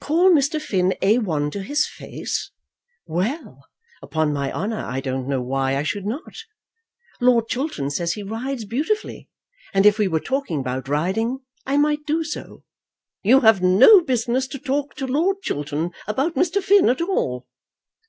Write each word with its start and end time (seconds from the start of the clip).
"Call 0.00 0.32
Mr. 0.32 0.60
Finn 0.60 0.92
A 1.02 1.18
1 1.18 1.52
to 1.52 1.62
his 1.62 1.86
face! 1.86 2.50
Well, 3.06 3.64
upon 4.02 4.32
my 4.32 4.50
honour 4.52 4.84
I 4.84 4.98
don't 4.98 5.28
know 5.28 5.40
why 5.40 5.76
I 5.76 5.84
should 5.84 6.04
not. 6.04 6.34
Lord 7.20 7.46
Chiltern 7.46 7.88
says 7.90 8.14
he 8.14 8.24
rides 8.24 8.64
beautifully, 8.64 9.28
and 9.72 9.86
if 9.86 9.96
we 9.96 10.08
were 10.08 10.18
talking 10.18 10.58
about 10.58 10.88
riding 10.88 11.42
I 11.64 11.76
might 11.76 12.04
do 12.06 12.24
so." 12.24 12.64
"You 13.22 13.42
have 13.42 13.62
no 13.62 14.00
business 14.00 14.48
to 14.48 14.58
talk 14.58 14.96
to 14.96 15.06
Lord 15.06 15.42
Chiltern 15.42 15.92
about 16.08 16.34
Mr. 16.34 16.60
Finn 16.60 16.88
at 16.88 17.00
all." 17.00 17.46